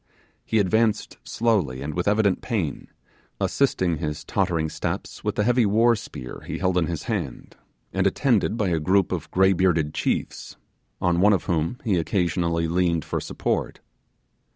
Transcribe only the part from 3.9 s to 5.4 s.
his tottering steps with